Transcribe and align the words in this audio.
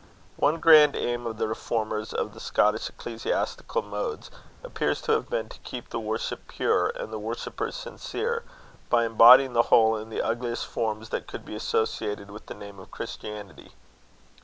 One 0.37 0.57
grand 0.59 0.95
aim 0.95 1.27
of 1.27 1.37
the 1.37 1.47
reformers 1.47 2.11
of 2.11 2.33
the 2.33 2.39
Scottish 2.39 2.89
ecclesiastical 2.89 3.83
modes, 3.83 4.31
appears 4.63 4.99
to 5.01 5.11
have 5.11 5.29
been 5.29 5.47
to 5.49 5.59
keep 5.59 5.89
the 5.89 5.99
worship 5.99 6.47
pure 6.47 6.87
and 6.95 7.13
the 7.13 7.19
worshippers 7.19 7.75
sincere, 7.75 8.43
by 8.89 9.05
embodying 9.05 9.53
the 9.53 9.61
whole 9.69 9.95
in 9.95 10.09
the 10.09 10.23
ugliest 10.23 10.65
forms 10.65 11.09
that 11.09 11.27
could 11.27 11.45
be 11.45 11.53
associated 11.55 12.31
with 12.31 12.47
the 12.47 12.55
name 12.55 12.79
of 12.79 12.89
Christianity. 12.89 13.75